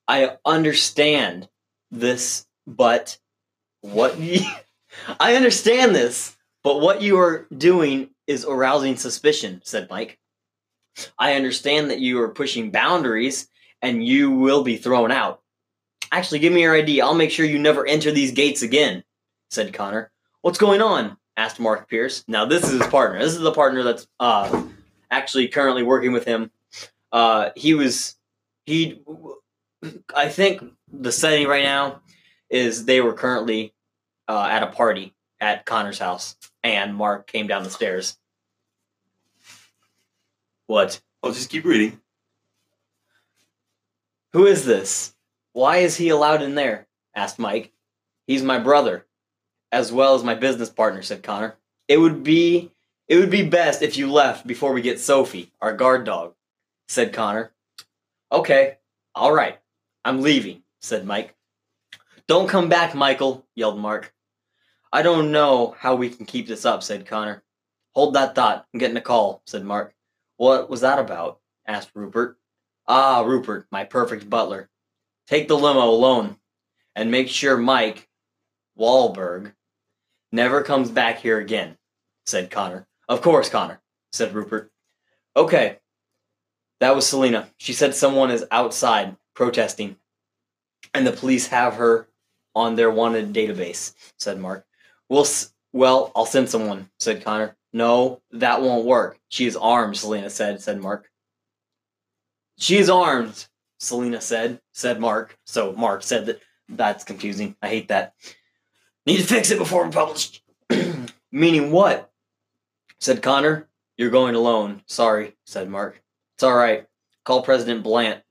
I 0.07 0.37
understand 0.45 1.47
this, 1.91 2.47
but 2.65 3.19
what 3.81 4.17
you, 4.19 4.41
I 5.19 5.35
understand 5.35 5.95
this, 5.95 6.37
but 6.63 6.81
what 6.81 7.01
you 7.01 7.19
are 7.19 7.47
doing 7.55 8.09
is 8.27 8.45
arousing 8.45 8.95
suspicion, 8.95 9.61
said 9.63 9.87
Mike. 9.89 10.19
I 11.17 11.33
understand 11.33 11.89
that 11.89 11.99
you 11.99 12.21
are 12.21 12.29
pushing 12.29 12.71
boundaries 12.71 13.47
and 13.81 14.05
you 14.05 14.31
will 14.31 14.63
be 14.63 14.77
thrown 14.77 15.11
out. 15.11 15.41
Actually, 16.11 16.39
give 16.39 16.53
me 16.53 16.61
your 16.61 16.75
ID. 16.75 17.01
I'll 17.01 17.13
make 17.13 17.31
sure 17.31 17.45
you 17.45 17.59
never 17.59 17.85
enter 17.85 18.11
these 18.11 18.31
gates 18.31 18.61
again, 18.61 19.03
said 19.49 19.73
Connor. 19.73 20.11
What's 20.41 20.57
going 20.57 20.81
on? 20.81 21.17
asked 21.37 21.59
Mark 21.59 21.89
Pierce. 21.89 22.25
Now, 22.27 22.45
this 22.45 22.63
is 22.63 22.81
his 22.81 22.87
partner. 22.87 23.19
This 23.19 23.33
is 23.33 23.39
the 23.39 23.53
partner 23.53 23.83
that's 23.83 24.07
uh, 24.19 24.63
actually 25.09 25.47
currently 25.47 25.83
working 25.83 26.11
with 26.11 26.25
him. 26.25 26.51
Uh, 27.11 27.51
he 27.55 27.73
was, 27.73 28.15
he, 28.65 29.01
I 30.13 30.27
think 30.27 30.61
the 30.91 31.11
setting 31.11 31.47
right 31.47 31.63
now 31.63 32.01
is 32.49 32.85
they 32.85 32.99
were 32.99 33.13
currently 33.13 33.73
uh, 34.29 34.47
at 34.49 34.63
a 34.63 34.67
party 34.67 35.13
at 35.41 35.65
Connor's 35.65 35.99
house, 35.99 36.35
and 36.63 36.95
Mark 36.95 37.27
came 37.27 37.47
down 37.47 37.63
the 37.63 37.69
stairs. 37.69 38.17
What? 40.67 41.01
I'll 41.23 41.31
just 41.31 41.49
keep 41.49 41.65
reading. 41.65 41.99
Who 44.33 44.45
is 44.45 44.63
this? 44.65 45.15
Why 45.53 45.77
is 45.77 45.97
he 45.97 46.09
allowed 46.09 46.43
in 46.43 46.55
there? 46.55 46.87
asked 47.15 47.39
Mike. 47.39 47.73
He's 48.27 48.43
my 48.43 48.59
brother, 48.59 49.07
as 49.71 49.91
well 49.91 50.13
as 50.13 50.23
my 50.23 50.35
business 50.35 50.69
partner, 50.69 51.01
said 51.01 51.23
Connor. 51.23 51.57
It 51.87 51.97
would 51.97 52.23
be 52.23 52.71
it 53.07 53.17
would 53.17 53.31
be 53.31 53.41
best 53.41 53.81
if 53.81 53.97
you 53.97 54.11
left 54.11 54.45
before 54.45 54.71
we 54.71 54.83
get 54.83 54.99
Sophie, 54.99 55.51
our 55.59 55.73
guard 55.75 56.05
dog, 56.05 56.35
said 56.87 57.11
Connor. 57.11 57.51
Okay, 58.31 58.77
all 59.15 59.33
right. 59.33 59.57
I'm 60.05 60.21
leaving, 60.21 60.61
said 60.79 61.07
Mike. 61.07 61.35
Don't 62.27 62.47
come 62.47 62.69
back, 62.69 62.93
Michael, 62.93 63.47
yelled 63.55 63.79
Mark. 63.79 64.13
I 64.91 65.01
don't 65.03 65.31
know 65.31 65.75
how 65.77 65.95
we 65.95 66.09
can 66.09 66.25
keep 66.25 66.47
this 66.47 66.65
up, 66.65 66.81
said 66.81 67.05
Connor. 67.05 67.43
Hold 67.93 68.15
that 68.15 68.35
thought. 68.35 68.65
I'm 68.73 68.79
getting 68.79 68.97
a 68.97 69.01
call, 69.01 69.41
said 69.45 69.63
Mark. 69.63 69.93
What 70.37 70.69
was 70.69 70.81
that 70.81 70.99
about? 70.99 71.39
asked 71.67 71.91
Rupert. 71.93 72.37
Ah, 72.87 73.21
Rupert, 73.21 73.67
my 73.71 73.83
perfect 73.83 74.29
butler. 74.29 74.69
Take 75.27 75.47
the 75.47 75.57
limo 75.57 75.89
alone 75.89 76.37
and 76.95 77.11
make 77.11 77.29
sure 77.29 77.55
Mike 77.55 78.09
Wahlberg 78.79 79.53
never 80.31 80.63
comes 80.63 80.89
back 80.89 81.19
here 81.19 81.39
again, 81.39 81.77
said 82.25 82.49
Connor. 82.49 82.87
Of 83.07 83.21
course, 83.21 83.49
Connor, 83.49 83.81
said 84.11 84.33
Rupert. 84.33 84.71
Okay. 85.35 85.77
That 86.79 86.95
was 86.95 87.05
Selena. 87.05 87.49
She 87.57 87.73
said 87.73 87.93
someone 87.93 88.31
is 88.31 88.45
outside 88.49 89.17
protesting, 89.35 89.97
and 90.93 91.05
the 91.05 91.11
police 91.11 91.47
have 91.47 91.75
her 91.75 92.07
on 92.55 92.75
their 92.75 92.89
wanted 92.89 93.33
database, 93.33 93.93
said 94.17 94.39
Mark. 94.39 94.65
We'll, 95.09 95.21
s- 95.21 95.53
well, 95.73 96.11
I'll 96.15 96.25
send 96.25 96.49
someone, 96.49 96.89
said 96.99 97.23
Connor. 97.23 97.55
No, 97.73 98.21
that 98.31 98.61
won't 98.61 98.85
work. 98.85 99.19
She 99.29 99.45
is 99.45 99.55
armed, 99.55 99.97
Selena 99.97 100.29
said, 100.29 100.61
said 100.61 100.79
Mark. 100.81 101.09
She 102.57 102.77
is 102.77 102.89
armed, 102.89 103.47
Selena 103.79 104.21
said, 104.21 104.59
said 104.73 104.99
Mark. 104.99 105.37
So 105.45 105.73
Mark 105.73 106.03
said 106.03 106.25
that 106.27 106.41
that's 106.67 107.03
confusing. 107.03 107.55
I 107.61 107.67
hate 107.69 107.87
that. 107.89 108.13
Need 109.05 109.17
to 109.17 109.23
fix 109.23 109.51
it 109.51 109.57
before 109.57 109.85
we 109.85 109.91
publish. 109.91 110.41
Meaning 111.31 111.71
what? 111.71 112.11
Said 112.99 113.21
Connor. 113.23 113.67
You're 113.97 114.09
going 114.09 114.35
alone. 114.35 114.81
Sorry, 114.85 115.35
said 115.45 115.69
Mark. 115.69 116.01
It's 116.35 116.43
all 116.43 116.55
right. 116.55 116.85
Call 117.25 117.41
President 117.43 117.83
Blant, 117.83 118.23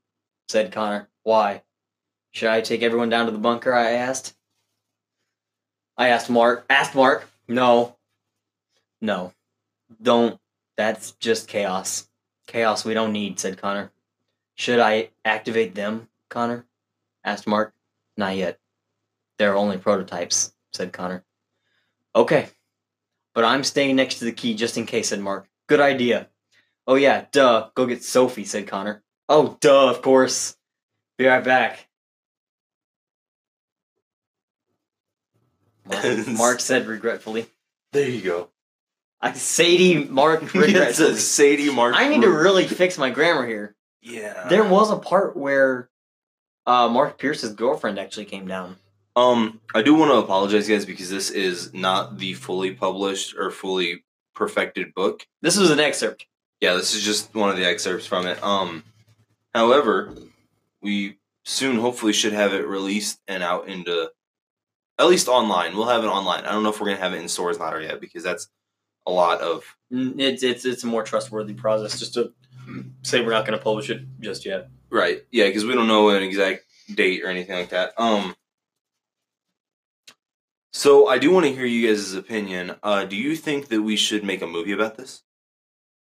said 0.48 0.72
Connor. 0.72 1.08
Why? 1.22 1.62
Should 2.32 2.48
I 2.48 2.60
take 2.60 2.82
everyone 2.82 3.08
down 3.10 3.26
to 3.26 3.32
the 3.32 3.38
bunker? 3.38 3.74
I 3.74 3.92
asked. 3.92 4.34
I 5.98 6.08
asked 6.08 6.30
Mark. 6.30 6.64
Asked 6.70 6.94
Mark. 6.94 7.28
No. 7.48 7.96
No. 9.00 9.32
Don't. 10.00 10.40
That's 10.76 11.10
just 11.12 11.48
chaos. 11.48 12.08
Chaos 12.46 12.84
we 12.84 12.94
don't 12.94 13.12
need, 13.12 13.40
said 13.40 13.60
Connor. 13.60 13.90
Should 14.54 14.78
I 14.78 15.10
activate 15.24 15.74
them, 15.74 16.08
Connor? 16.30 16.64
asked 17.24 17.48
Mark. 17.48 17.74
Not 18.16 18.36
yet. 18.36 18.58
They're 19.38 19.56
only 19.56 19.76
prototypes, 19.76 20.52
said 20.72 20.92
Connor. 20.92 21.24
Okay. 22.14 22.48
But 23.34 23.44
I'm 23.44 23.64
staying 23.64 23.96
next 23.96 24.20
to 24.20 24.24
the 24.24 24.32
key 24.32 24.54
just 24.54 24.78
in 24.78 24.86
case, 24.86 25.08
said 25.08 25.20
Mark. 25.20 25.48
Good 25.66 25.80
idea. 25.80 26.28
Oh 26.86 26.94
yeah, 26.94 27.26
duh. 27.32 27.70
Go 27.74 27.86
get 27.86 28.04
Sophie, 28.04 28.44
said 28.44 28.68
Connor. 28.68 29.02
Oh, 29.28 29.58
duh, 29.60 29.90
of 29.90 30.00
course. 30.00 30.56
Be 31.18 31.26
right 31.26 31.44
back. 31.44 31.87
Mark, 35.90 36.28
Mark 36.28 36.60
said 36.60 36.86
regretfully. 36.86 37.46
There 37.92 38.08
you 38.08 38.20
go. 38.22 38.48
I 39.20 39.32
Sadie 39.32 40.04
Mark 40.04 40.42
it's 40.44 40.54
regretfully. 40.54 41.10
a 41.12 41.16
Sadie 41.16 41.72
Mark. 41.72 41.94
I 41.96 42.08
need 42.08 42.22
to 42.22 42.30
really 42.30 42.66
fix 42.66 42.98
my 42.98 43.10
grammar 43.10 43.46
here. 43.46 43.74
Yeah. 44.02 44.46
There 44.48 44.64
was 44.64 44.90
a 44.90 44.96
part 44.96 45.36
where 45.36 45.90
uh, 46.66 46.88
Mark 46.88 47.18
Pierce's 47.18 47.52
girlfriend 47.54 47.98
actually 47.98 48.26
came 48.26 48.46
down. 48.46 48.76
Um, 49.16 49.60
I 49.74 49.82
do 49.82 49.94
want 49.94 50.12
to 50.12 50.18
apologize, 50.18 50.68
guys, 50.68 50.84
because 50.86 51.10
this 51.10 51.30
is 51.30 51.74
not 51.74 52.18
the 52.18 52.34
fully 52.34 52.72
published 52.72 53.34
or 53.36 53.50
fully 53.50 54.04
perfected 54.34 54.94
book. 54.94 55.26
This 55.42 55.56
was 55.58 55.70
an 55.72 55.80
excerpt. 55.80 56.26
Yeah, 56.60 56.74
this 56.74 56.94
is 56.94 57.02
just 57.04 57.34
one 57.34 57.50
of 57.50 57.56
the 57.56 57.66
excerpts 57.66 58.06
from 58.06 58.26
it. 58.26 58.40
Um, 58.42 58.84
however, 59.54 60.14
we 60.80 61.18
soon 61.44 61.78
hopefully 61.78 62.12
should 62.12 62.32
have 62.32 62.52
it 62.52 62.66
released 62.66 63.18
and 63.26 63.42
out 63.42 63.66
into 63.66 64.10
at 64.98 65.06
least 65.06 65.28
online. 65.28 65.76
We'll 65.76 65.88
have 65.88 66.04
it 66.04 66.08
online. 66.08 66.44
I 66.44 66.52
don't 66.52 66.62
know 66.62 66.70
if 66.70 66.80
we're 66.80 66.88
gonna 66.88 67.00
have 67.00 67.14
it 67.14 67.20
in 67.20 67.28
stores 67.28 67.58
not 67.58 67.80
yet 67.80 68.00
because 68.00 68.22
that's 68.22 68.48
a 69.06 69.10
lot 69.10 69.40
of 69.40 69.64
It's 69.90 70.42
it's 70.42 70.64
it's 70.64 70.84
a 70.84 70.86
more 70.86 71.02
trustworthy 71.02 71.54
process 71.54 71.98
just 71.98 72.14
to 72.14 72.32
say 73.02 73.22
we're 73.24 73.30
not 73.30 73.46
going 73.46 73.58
to 73.58 73.64
publish 73.64 73.88
it 73.88 74.02
just 74.20 74.44
yet. 74.44 74.68
right. 74.90 75.22
Yeah, 75.30 75.46
because 75.46 75.64
we 75.64 75.72
don't 75.74 75.88
know 75.88 76.10
an 76.10 76.22
exact 76.22 76.64
date 76.94 77.22
or 77.24 77.28
anything 77.28 77.56
like 77.56 77.70
that. 77.70 77.92
Um. 77.96 78.34
So 80.72 81.08
I 81.08 81.18
do 81.18 81.30
want 81.30 81.46
to 81.46 81.52
hear 81.54 81.64
you 81.64 81.88
guys' 81.88 82.12
opinion. 82.14 82.76
Uh, 82.82 83.04
do 83.04 83.16
you 83.16 83.34
think 83.36 83.68
that 83.68 83.82
we 83.82 83.96
should 83.96 84.22
make 84.22 84.42
a 84.42 84.46
movie 84.46 84.72
about 84.72 84.96
this? 84.96 85.22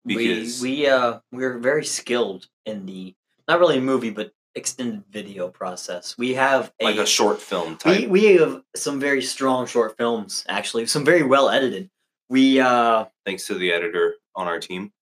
Because- 0.06 0.60
we 0.62 0.70
we 0.82 0.86
uh 0.86 1.18
we're 1.32 1.58
very 1.58 1.84
skilled 1.84 2.46
in 2.66 2.86
the 2.86 3.14
not 3.48 3.58
really 3.58 3.78
a 3.78 3.80
movie 3.80 4.10
but 4.10 4.32
extended 4.54 5.02
video 5.10 5.48
process. 5.48 6.16
We 6.16 6.34
have 6.34 6.72
a, 6.80 6.84
Like 6.84 6.96
a 6.96 7.06
short 7.06 7.40
film 7.40 7.76
type. 7.76 8.02
we 8.02 8.06
we 8.06 8.24
have 8.36 8.62
some 8.76 9.00
very 9.00 9.22
strong 9.22 9.66
short 9.66 9.96
films 9.96 10.44
actually, 10.48 10.86
some 10.94 11.04
very 11.04 11.22
well 11.22 11.48
edited. 11.50 11.90
We 12.28 12.60
uh 12.60 13.06
thanks 13.26 13.46
to 13.48 13.54
the 13.54 13.72
editor 13.72 14.14
on 14.36 14.46
our 14.48 14.58
team. 14.60 14.92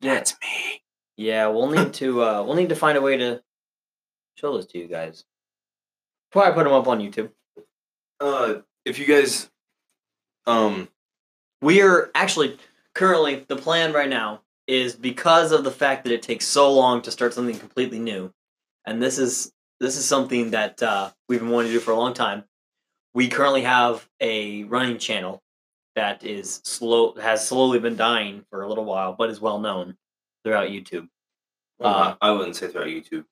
yeah, 0.00 0.14
That's 0.14 0.34
me. 0.42 0.82
yeah 1.16 1.46
we'll 1.48 1.70
need 1.70 1.94
to 1.94 2.22
uh 2.26 2.42
we'll 2.42 2.56
need 2.56 2.68
to 2.70 2.76
find 2.76 2.98
a 2.98 3.02
way 3.02 3.16
to 3.16 3.42
show 4.36 4.52
those 4.52 4.66
to 4.66 4.78
you 4.78 4.86
guys. 4.88 5.24
Probably 6.32 6.52
put 6.54 6.64
them 6.64 6.72
up 6.72 6.88
on 6.88 6.98
YouTube. 7.00 7.30
Uh, 8.20 8.56
if 8.84 8.98
you 8.98 9.06
guys, 9.06 9.48
um, 10.46 10.88
We 11.62 11.82
are 11.82 12.10
actually 12.14 12.58
currently 12.94 13.44
the 13.48 13.56
plan 13.56 13.92
right 13.92 14.08
now 14.08 14.42
is 14.66 14.94
because 14.96 15.52
of 15.52 15.64
the 15.64 15.70
fact 15.70 16.04
that 16.04 16.12
it 16.12 16.22
takes 16.22 16.46
so 16.46 16.72
long 16.72 17.00
to 17.02 17.10
start 17.10 17.32
something 17.32 17.56
completely 17.58 17.98
new, 17.98 18.32
and 18.86 19.02
this 19.02 19.18
is 19.18 19.52
this 19.80 19.96
is 19.96 20.04
something 20.04 20.50
that 20.52 20.82
uh, 20.82 21.10
we've 21.28 21.40
been 21.40 21.50
wanting 21.50 21.70
to 21.70 21.78
do 21.78 21.80
for 21.80 21.90
a 21.90 21.96
long 21.96 22.14
time. 22.14 22.44
We 23.14 23.28
currently 23.28 23.62
have 23.62 24.08
a 24.20 24.64
running 24.64 24.98
channel 24.98 25.42
that 25.96 26.24
is 26.24 26.60
slow 26.64 27.14
has 27.14 27.46
slowly 27.46 27.78
been 27.78 27.96
dying 27.96 28.44
for 28.50 28.62
a 28.62 28.68
little 28.68 28.84
while, 28.84 29.14
but 29.14 29.30
is 29.30 29.40
well 29.40 29.58
known 29.58 29.96
throughout 30.44 30.68
YouTube. 30.68 31.08
Uh, 31.80 32.14
I 32.20 32.30
wouldn't 32.30 32.56
say 32.56 32.68
throughout 32.68 32.86
YouTube. 32.86 33.24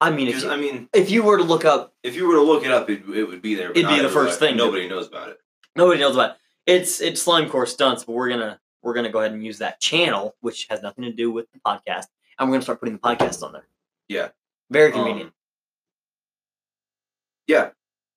I 0.00 0.10
mean, 0.10 0.28
if 0.28 0.42
you, 0.42 0.50
I 0.50 0.56
mean, 0.56 0.88
if 0.94 1.10
you 1.10 1.22
were 1.24 1.38
to 1.38 1.42
look 1.42 1.64
up, 1.64 1.92
if 2.04 2.14
you 2.14 2.28
were 2.28 2.36
to 2.36 2.42
look 2.42 2.64
it 2.64 2.70
up, 2.70 2.88
it, 2.88 3.02
it 3.08 3.24
would 3.24 3.42
be 3.42 3.54
there. 3.56 3.70
It'd 3.72 3.88
be 3.88 4.00
the 4.00 4.08
first 4.08 4.38
thing. 4.38 4.56
Nobody 4.56 4.88
knows 4.88 5.08
about 5.08 5.30
it. 5.30 5.38
nobody 5.74 6.00
knows 6.00 6.14
about 6.14 6.30
it. 6.32 6.36
it's 6.66 7.00
it's 7.00 7.20
slime 7.20 7.50
core 7.50 7.66
stunts, 7.66 8.04
but 8.04 8.12
we're 8.12 8.28
gonna 8.28 8.60
we're 8.82 8.94
gonna 8.94 9.10
go 9.10 9.18
ahead 9.18 9.32
and 9.32 9.44
use 9.44 9.58
that 9.58 9.80
channel, 9.80 10.36
which 10.40 10.66
has 10.70 10.82
nothing 10.82 11.04
to 11.04 11.12
do 11.12 11.32
with 11.32 11.46
the 11.52 11.58
podcast, 11.60 12.06
and 12.38 12.48
we're 12.48 12.54
gonna 12.54 12.62
start 12.62 12.78
putting 12.78 12.94
the 12.94 13.00
podcast 13.00 13.42
on 13.42 13.52
there. 13.52 13.66
Yeah. 14.08 14.28
Very 14.70 14.92
convenient. 14.92 15.28
Um, 15.28 15.34
yeah, 17.46 17.70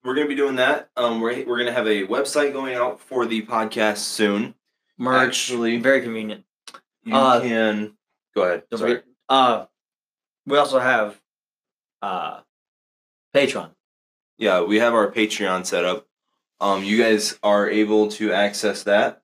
we're 0.04 0.16
gonna 0.16 0.28
be 0.28 0.36
doing 0.36 0.56
that. 0.58 0.90
Um, 0.96 1.22
we're 1.22 1.46
we're 1.46 1.58
gonna 1.58 1.72
have 1.72 1.88
a 1.88 2.06
website 2.08 2.54
going 2.54 2.76
out 2.76 3.00
for 3.00 3.26
the 3.26 3.42
podcast 3.44 3.98
soon. 3.98 4.56
Merch, 4.98 5.28
actually- 5.28 5.78
very 5.78 6.02
convenient. 6.02 6.46
You 7.04 7.16
Uh, 7.16 7.40
can 7.42 7.98
go 8.36 8.44
ahead. 8.44 8.64
Sorry. 8.74 8.96
forget, 8.96 9.06
uh, 9.30 9.66
we 10.46 10.58
also 10.58 10.80
have 10.80 11.20
uh, 12.02 12.42
Patreon. 13.34 13.72
Yeah, 14.38 14.62
we 14.64 14.80
have 14.80 14.94
our 14.94 15.12
Patreon 15.12 15.66
set 15.66 15.86
up. 15.86 16.08
Um, 16.60 16.84
you 16.84 16.98
guys 16.98 17.40
are 17.42 17.70
able 17.70 18.10
to 18.12 18.34
access 18.34 18.84
that 18.84 19.24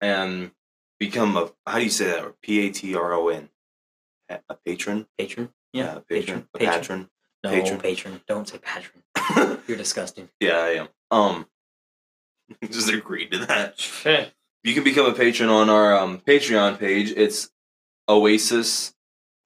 and 0.00 0.50
become 0.98 1.36
a 1.36 1.52
how 1.66 1.78
do 1.78 1.84
you 1.84 1.90
say 1.90 2.06
that? 2.06 2.40
P 2.42 2.66
A 2.66 2.70
T 2.72 2.94
R 2.94 3.12
O 3.14 3.28
N. 3.28 3.48
A 4.28 4.40
a 4.50 4.54
patron. 4.56 5.06
Patron, 5.18 5.52
yeah, 5.72 5.96
a 5.96 6.00
patron. 6.00 6.48
A 6.54 6.58
patron. 6.58 7.08
No, 7.42 7.50
patron. 7.50 7.80
patron. 7.80 8.20
Don't 8.26 8.48
say 8.48 8.58
patron. 8.58 9.02
You're 9.66 9.76
disgusting. 9.76 10.28
yeah, 10.40 10.58
I 10.58 10.68
am. 10.70 10.88
Um, 11.10 11.46
just 12.70 12.90
agreed 12.90 13.32
to 13.32 13.38
that. 13.46 14.32
You 14.62 14.74
can 14.74 14.84
become 14.84 15.06
a 15.06 15.14
patron 15.14 15.48
on 15.48 15.70
our 15.70 15.96
um, 15.96 16.18
Patreon 16.18 16.78
page. 16.78 17.12
It's 17.16 17.50
Oasis 18.08 18.94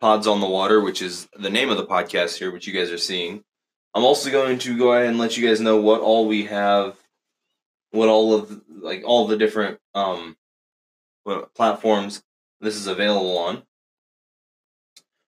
Pods 0.00 0.26
on 0.26 0.40
the 0.40 0.48
Water, 0.48 0.80
which 0.80 1.00
is 1.00 1.28
the 1.38 1.50
name 1.50 1.70
of 1.70 1.76
the 1.76 1.86
podcast 1.86 2.38
here, 2.38 2.50
which 2.50 2.66
you 2.66 2.72
guys 2.72 2.90
are 2.90 2.98
seeing. 2.98 3.44
I'm 3.94 4.04
also 4.04 4.30
going 4.30 4.58
to 4.58 4.76
go 4.76 4.92
ahead 4.92 5.06
and 5.06 5.18
let 5.18 5.36
you 5.36 5.46
guys 5.46 5.60
know 5.60 5.80
what 5.80 6.00
all 6.00 6.26
we 6.26 6.46
have, 6.46 6.96
what 7.92 8.08
all 8.08 8.34
of 8.34 8.60
like 8.68 9.02
all 9.04 9.28
the 9.28 9.36
different 9.36 9.78
um 9.94 10.36
what 11.22 11.54
platforms 11.54 12.22
this 12.60 12.74
is 12.74 12.86
available 12.88 13.38
on. 13.38 13.62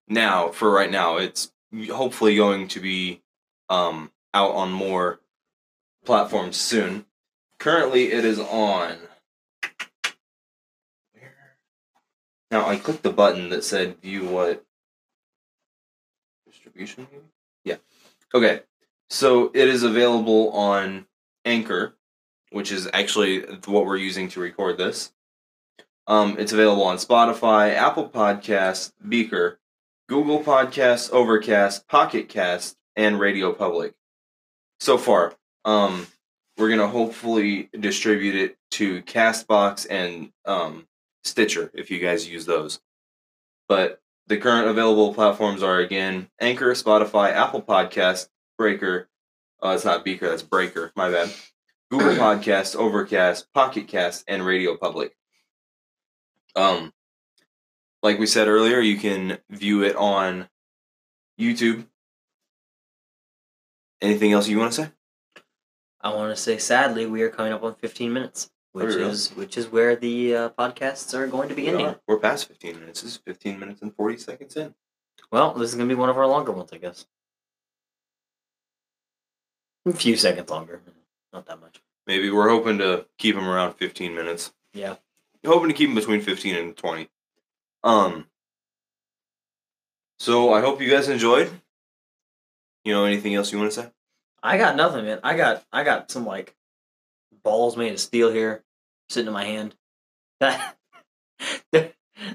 Now, 0.08 0.48
for 0.48 0.70
right 0.70 0.90
now, 0.90 1.16
it's 1.16 1.50
hopefully 1.90 2.36
going 2.36 2.68
to 2.68 2.80
be 2.80 3.22
um 3.68 4.10
out 4.32 4.52
on 4.52 4.70
more 4.70 5.20
platforms 6.04 6.56
soon. 6.56 7.06
Currently, 7.58 8.12
it 8.12 8.24
is 8.24 8.38
on. 8.38 8.96
Now 12.50 12.68
I 12.68 12.76
clicked 12.76 13.02
the 13.02 13.12
button 13.12 13.50
that 13.50 13.64
said 13.64 14.00
view 14.00 14.24
what 14.24 14.64
distribution? 16.46 17.06
Yeah. 17.64 17.76
Okay. 18.34 18.60
So 19.10 19.50
it 19.54 19.68
is 19.68 19.82
available 19.82 20.50
on 20.50 21.06
Anchor, 21.44 21.96
which 22.50 22.72
is 22.72 22.88
actually 22.92 23.40
what 23.66 23.86
we're 23.86 23.96
using 23.96 24.28
to 24.30 24.40
record 24.40 24.78
this. 24.78 25.12
Um, 26.06 26.36
it's 26.38 26.52
available 26.52 26.84
on 26.84 26.96
Spotify, 26.96 27.74
Apple 27.74 28.08
Podcasts, 28.08 28.92
Beaker, 29.08 29.58
Google 30.08 30.42
Podcasts, 30.42 31.10
Overcast, 31.10 31.88
Pocket 31.88 32.28
Cast, 32.28 32.76
and 32.94 33.18
Radio 33.18 33.52
Public. 33.52 33.94
So 34.80 34.98
far, 34.98 35.34
um, 35.64 36.06
we're 36.56 36.70
gonna 36.70 36.88
hopefully 36.88 37.68
distribute 37.78 38.34
it 38.34 38.56
to 38.72 39.02
Castbox 39.02 39.86
and 39.88 40.32
um, 40.44 40.86
Stitcher 41.24 41.70
if 41.74 41.90
you 41.90 41.98
guys 41.98 42.28
use 42.28 42.46
those. 42.46 42.80
But 43.68 44.00
the 44.28 44.38
current 44.38 44.68
available 44.68 45.14
platforms 45.14 45.62
are 45.62 45.78
again 45.78 46.28
Anchor, 46.40 46.72
Spotify, 46.72 47.32
Apple 47.32 47.62
Podcast, 47.62 48.28
Breaker. 48.58 49.08
Uh, 49.62 49.70
it's 49.70 49.84
not 49.84 50.04
Beaker, 50.04 50.28
that's 50.28 50.42
Breaker. 50.42 50.92
My 50.94 51.10
bad. 51.10 51.32
Google 51.90 52.14
Podcast, 52.16 52.76
Overcast, 52.76 53.52
Pocket 53.52 53.88
Cast, 53.88 54.24
and 54.28 54.44
Radio 54.44 54.76
Public. 54.76 55.16
Um, 56.54 56.92
like 58.06 58.20
we 58.20 58.26
said 58.26 58.46
earlier, 58.46 58.78
you 58.78 58.98
can 58.98 59.38
view 59.50 59.82
it 59.82 59.96
on 59.96 60.48
YouTube. 61.40 61.86
Anything 64.00 64.32
else 64.32 64.46
you 64.46 64.58
want 64.58 64.72
to 64.72 64.82
say? 64.84 64.90
I 66.00 66.14
want 66.14 66.34
to 66.34 66.40
say, 66.40 66.56
sadly, 66.58 67.06
we 67.06 67.22
are 67.22 67.30
coming 67.30 67.52
up 67.52 67.64
on 67.64 67.74
15 67.74 68.12
minutes, 68.12 68.48
which 68.70 68.94
really? 68.94 69.10
is 69.10 69.30
which 69.34 69.58
is 69.58 69.66
where 69.66 69.96
the 69.96 70.36
uh, 70.36 70.48
podcasts 70.50 71.14
are 71.14 71.26
going 71.26 71.48
to 71.48 71.56
be 71.56 71.62
We 71.62 71.68
ending. 71.70 71.86
are. 71.86 72.00
We're 72.06 72.20
past 72.20 72.46
15 72.46 72.78
minutes. 72.78 73.02
This 73.02 73.12
is 73.12 73.16
15 73.26 73.58
minutes 73.58 73.82
and 73.82 73.92
40 73.92 74.18
seconds 74.18 74.56
in. 74.56 74.74
Well, 75.32 75.54
this 75.54 75.70
is 75.70 75.74
going 75.74 75.88
to 75.88 75.94
be 75.94 75.98
one 75.98 76.08
of 76.08 76.16
our 76.16 76.28
longer 76.28 76.52
ones, 76.52 76.70
I 76.72 76.76
guess. 76.76 77.06
A 79.84 79.92
few 79.92 80.16
seconds 80.16 80.48
longer, 80.48 80.80
not 81.32 81.46
that 81.46 81.60
much. 81.60 81.82
Maybe 82.06 82.30
we're 82.30 82.50
hoping 82.50 82.78
to 82.78 83.06
keep 83.18 83.34
them 83.34 83.48
around 83.48 83.74
15 83.74 84.14
minutes. 84.14 84.52
Yeah. 84.74 84.96
Hoping 85.44 85.68
to 85.70 85.74
keep 85.74 85.88
them 85.88 85.96
between 85.96 86.20
15 86.20 86.54
and 86.54 86.76
20. 86.76 87.08
Um. 87.84 88.26
So 90.18 90.52
I 90.52 90.60
hope 90.60 90.80
you 90.80 90.90
guys 90.90 91.08
enjoyed. 91.08 91.50
You 92.84 92.94
know 92.94 93.04
anything 93.04 93.34
else 93.34 93.52
you 93.52 93.58
want 93.58 93.72
to 93.72 93.82
say? 93.82 93.90
I 94.42 94.58
got 94.58 94.76
nothing, 94.76 95.04
man. 95.04 95.20
I 95.22 95.36
got 95.36 95.64
I 95.72 95.84
got 95.84 96.10
some 96.10 96.24
like 96.24 96.54
balls 97.42 97.76
made 97.76 97.92
of 97.92 98.00
steel 98.00 98.30
here 98.30 98.64
sitting 99.08 99.28
in 99.28 99.32
my 99.32 99.44
hand. 99.44 99.74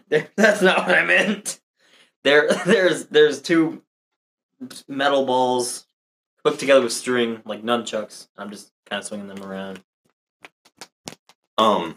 That 0.10 0.30
that's 0.36 0.62
not 0.62 0.86
what 0.86 0.96
I 0.98 1.06
meant. 1.06 1.60
There 2.24 2.50
there's 2.66 3.06
there's 3.08 3.42
two 3.42 3.82
metal 4.88 5.26
balls 5.26 5.88
hooked 6.46 6.60
together 6.60 6.82
with 6.82 6.94
string 6.94 7.42
like 7.46 7.64
nunchucks. 7.64 8.28
I'm 8.38 8.52
just 8.52 8.72
kind 8.86 9.00
of 9.00 9.08
swinging 9.08 9.28
them 9.28 9.44
around. 9.44 9.82
Um. 11.58 11.96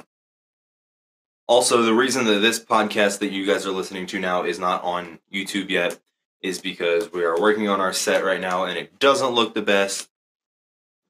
Also, 1.46 1.82
the 1.82 1.94
reason 1.94 2.24
that 2.26 2.40
this 2.40 2.58
podcast 2.58 3.18
that 3.18 3.30
you 3.30 3.46
guys 3.46 3.66
are 3.66 3.70
listening 3.70 4.06
to 4.06 4.18
now 4.18 4.44
is 4.44 4.58
not 4.58 4.82
on 4.82 5.18
YouTube 5.32 5.68
yet 5.68 5.98
is 6.40 6.58
because 6.58 7.12
we 7.12 7.22
are 7.24 7.38
working 7.40 7.68
on 7.68 7.80
our 7.80 7.92
set 7.92 8.24
right 8.24 8.40
now 8.40 8.64
and 8.64 8.78
it 8.78 8.98
doesn't 8.98 9.30
look 9.34 9.54
the 9.54 9.62
best. 9.62 10.08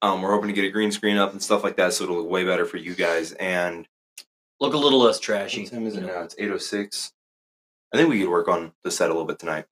Um, 0.03 0.23
we're 0.23 0.33
hoping 0.33 0.49
to 0.49 0.53
get 0.55 0.65
a 0.65 0.71
green 0.71 0.93
screen 0.93 1.17
up 1.17 1.33
and 1.33 1.43
stuff 1.43 1.65
like 1.65 1.77
that, 1.77 1.93
so 1.95 2.05
it'll 2.05 2.17
look 2.23 2.29
way 2.31 2.45
better 2.45 2.67
for 2.67 2.77
you 2.77 2.95
guys. 2.95 3.33
And 3.33 3.89
Look 4.61 4.75
a 4.75 4.79
little 4.79 5.01
less 5.01 5.19
trashy. 5.19 5.63
what 5.65 5.73
time 5.73 5.87
is 5.87 5.97
it 5.97 6.03
now? 6.03 6.23
It's 6.23 6.35
eight 6.39 6.51
oh 6.51 6.59
six. 6.59 7.13
I 7.93 7.97
think 7.97 8.09
we 8.09 8.21
could 8.21 8.29
work 8.31 8.49
on 8.49 8.73
the 8.83 8.91
set 8.91 9.11
a 9.11 9.13
little 9.13 9.27
bit 9.27 9.39
tonight. 9.39 9.67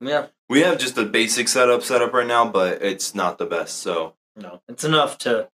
Yeah, 0.00 0.26
We 0.48 0.60
have 0.60 0.78
just 0.78 0.96
a 0.98 1.04
basic 1.04 1.48
setup 1.48 1.82
set 1.82 2.02
up 2.02 2.12
right 2.12 2.26
now, 2.26 2.48
but 2.48 2.82
it's 2.82 3.14
not 3.14 3.38
the 3.38 3.46
best. 3.46 3.78
So 3.78 4.14
no, 4.36 4.60
it's 4.68 4.84
enough 4.84 5.18
to 5.18 5.48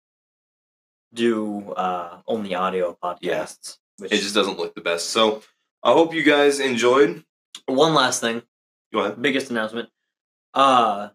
do 1.13 1.71
uh 1.73 2.17
only 2.27 2.55
audio 2.55 2.97
podcasts. 3.01 3.77
Which 3.97 4.11
it 4.11 4.17
just 4.21 4.35
doesn't 4.35 4.57
look 4.57 4.75
the 4.75 4.81
best. 4.81 5.09
So 5.09 5.41
I 5.83 5.91
hope 5.93 6.13
you 6.13 6.23
guys 6.23 6.59
enjoyed. 6.59 7.23
one 7.67 7.93
last 7.93 8.21
thing. 8.21 8.41
Go 8.91 8.99
ahead. 8.99 9.21
biggest 9.21 9.49
announcement. 9.49 9.89
Uh 10.53 11.09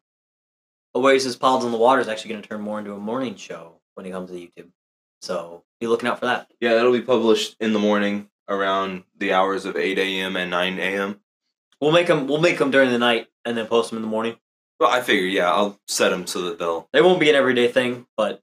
Oasis 0.94 1.36
Pods 1.36 1.64
on 1.64 1.70
the 1.72 1.78
Water 1.78 2.00
is 2.00 2.08
actually 2.08 2.30
going 2.30 2.42
to 2.42 2.48
turn 2.48 2.60
more 2.60 2.78
into 2.78 2.92
a 2.94 2.98
morning 2.98 3.36
show 3.36 3.74
when 3.94 4.06
it 4.06 4.10
comes 4.10 4.30
to 4.30 4.36
YouTube. 4.36 4.68
So 5.20 5.62
be 5.80 5.86
looking 5.86 6.08
out 6.08 6.18
for 6.18 6.26
that. 6.26 6.50
Yeah, 6.60 6.74
that'll 6.74 6.92
be 6.92 7.02
published 7.02 7.56
in 7.60 7.72
the 7.72 7.78
morning 7.78 8.28
around 8.48 9.04
the 9.16 9.32
hours 9.32 9.64
of 9.64 9.76
8 9.76 9.98
a.m. 9.98 10.36
and 10.36 10.50
9 10.50 10.78
a.m. 10.78 11.20
We'll 11.80 11.92
make 11.92 12.06
them. 12.08 12.26
We'll 12.26 12.40
make 12.40 12.58
them 12.58 12.70
during 12.70 12.90
the 12.90 12.98
night 12.98 13.28
and 13.44 13.56
then 13.56 13.66
post 13.66 13.90
them 13.90 13.98
in 13.98 14.02
the 14.02 14.08
morning. 14.08 14.36
Well, 14.80 14.90
I 14.90 15.00
figure, 15.00 15.26
yeah, 15.26 15.50
I'll 15.52 15.78
set 15.88 16.10
them 16.10 16.26
so 16.26 16.42
that 16.42 16.58
they'll. 16.58 16.88
They 16.92 17.02
won't 17.02 17.20
be 17.20 17.28
an 17.30 17.36
everyday 17.36 17.68
thing, 17.68 18.06
but 18.16 18.40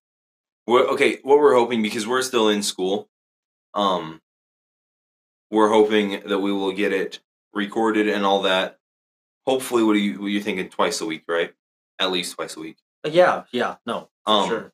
We're, 0.67 0.85
okay, 0.89 1.19
what 1.23 1.39
we're 1.39 1.55
hoping 1.55 1.81
because 1.81 2.05
we're 2.07 2.21
still 2.21 2.49
in 2.49 2.61
school, 2.61 3.09
um, 3.73 4.21
we're 5.55 5.69
hoping 5.69 6.21
that 6.27 6.39
we 6.39 6.51
will 6.51 6.71
get 6.73 6.91
it 6.93 7.19
recorded 7.53 8.07
and 8.09 8.25
all 8.25 8.41
that. 8.43 8.77
Hopefully, 9.45 9.83
what 9.83 9.95
are 9.95 9.99
you 9.99 10.19
what 10.19 10.25
are 10.25 10.29
you 10.29 10.41
thinking? 10.41 10.69
Twice 10.69 11.01
a 11.01 11.05
week, 11.05 11.23
right? 11.27 11.53
At 11.99 12.11
least 12.11 12.35
twice 12.35 12.55
a 12.57 12.59
week. 12.59 12.77
uh, 13.05 13.09
yeah, 13.11 13.43
yeah, 13.51 13.75
no, 13.85 14.09
Um, 14.25 14.49
sure. 14.49 14.71